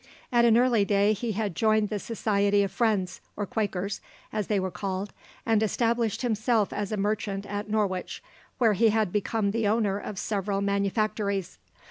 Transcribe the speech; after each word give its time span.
At 0.31 0.45
an 0.45 0.57
early 0.57 0.83
day 0.83 1.13
he 1.13 1.33
had 1.33 1.53
joined 1.53 1.89
the 1.89 1.99
Society 1.99 2.63
of 2.63 2.71
Friends, 2.71 3.21
or 3.37 3.45
Quakers, 3.45 4.01
as 4.33 4.47
they 4.47 4.59
were 4.59 4.71
called, 4.71 5.13
and 5.45 5.61
established 5.61 6.23
himself 6.23 6.73
as 6.73 6.91
a 6.91 6.97
merchant 6.97 7.45
at 7.45 7.69
Norwich, 7.69 8.23
where 8.57 8.73
he 8.73 8.89
became 9.05 9.51
the 9.51 9.67
owner 9.67 9.99
of 9.99 10.17
several 10.17 10.59
manufactories. 10.59 11.59